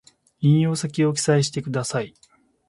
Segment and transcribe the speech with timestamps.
[0.39, 2.15] 引用先を記載してください